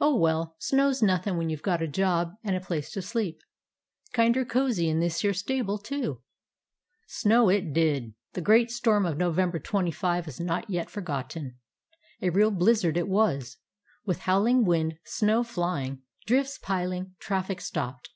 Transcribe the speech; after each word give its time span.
Oh, 0.00 0.16
well, 0.16 0.56
snow 0.58 0.90
's 0.92 1.00
nothin' 1.00 1.36
when 1.36 1.48
you 1.48 1.56
've 1.56 1.62
got 1.62 1.80
a 1.80 1.86
job 1.86 2.32
and 2.42 2.56
a 2.56 2.60
place 2.60 2.90
to 2.90 3.00
sleep. 3.00 3.40
Kinder 4.12 4.44
cozy 4.44 4.88
in 4.88 4.98
this 4.98 5.20
here 5.20 5.32
stable, 5.32 5.78
too." 5.78 6.22
Snow 7.06 7.48
it 7.48 7.72
did. 7.72 8.14
That 8.32 8.40
great 8.42 8.72
storm 8.72 9.06
of 9.06 9.16
Novem 9.16 9.52
ber 9.52 9.60
25 9.60 10.26
is 10.26 10.40
not 10.40 10.68
yet 10.68 10.90
forgotten. 10.90 11.54
A 12.20 12.30
real 12.30 12.50
blizzard 12.50 12.96
it 12.96 13.06
was, 13.06 13.58
with 14.04 14.16
wind 14.26 14.66
howling, 14.66 14.98
snow 15.04 15.44
flying, 15.44 16.02
drifts 16.26 16.58
piling, 16.58 17.14
traffic 17.20 17.60
stopped. 17.60 18.10